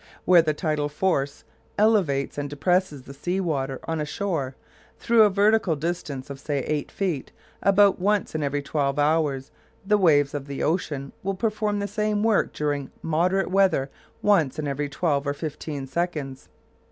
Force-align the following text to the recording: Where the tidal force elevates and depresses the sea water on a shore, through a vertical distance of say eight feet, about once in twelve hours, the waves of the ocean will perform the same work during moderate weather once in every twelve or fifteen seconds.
Where 0.25 0.41
the 0.41 0.55
tidal 0.55 0.89
force 0.89 1.43
elevates 1.77 2.35
and 2.39 2.49
depresses 2.49 3.03
the 3.03 3.13
sea 3.13 3.39
water 3.39 3.79
on 3.83 4.01
a 4.01 4.03
shore, 4.05 4.55
through 4.97 5.21
a 5.21 5.29
vertical 5.29 5.75
distance 5.75 6.31
of 6.31 6.39
say 6.39 6.63
eight 6.63 6.91
feet, 6.91 7.31
about 7.61 7.99
once 7.99 8.33
in 8.33 8.41
twelve 8.63 8.97
hours, 8.97 9.51
the 9.85 9.99
waves 9.99 10.33
of 10.33 10.47
the 10.47 10.63
ocean 10.63 11.11
will 11.21 11.35
perform 11.35 11.77
the 11.77 11.87
same 11.87 12.23
work 12.23 12.51
during 12.51 12.89
moderate 13.03 13.51
weather 13.51 13.91
once 14.23 14.57
in 14.57 14.67
every 14.67 14.89
twelve 14.89 15.27
or 15.27 15.35
fifteen 15.35 15.85
seconds. 15.85 16.49